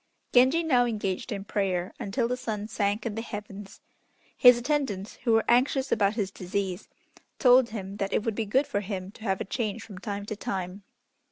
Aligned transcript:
Genji 0.33 0.63
now 0.63 0.83
engaged 0.87 1.31
in 1.31 1.43
prayer 1.45 1.93
until 1.99 2.27
the 2.27 2.35
sun 2.35 2.67
sank 2.67 3.05
in 3.05 3.13
the 3.13 3.21
heavens. 3.21 3.81
His 4.35 4.57
attendants, 4.57 5.17
who 5.25 5.33
were 5.33 5.45
anxious 5.47 5.91
about 5.91 6.15
his 6.15 6.31
disease, 6.31 6.89
told 7.37 7.69
him 7.69 7.97
that 7.97 8.11
it 8.11 8.23
would 8.23 8.33
be 8.33 8.47
good 8.47 8.65
for 8.65 8.79
him 8.79 9.11
to 9.11 9.21
have 9.23 9.39
a 9.39 9.45
change 9.45 9.83
from 9.83 9.99
time 9.99 10.25
to 10.25 10.35
time. 10.35 10.81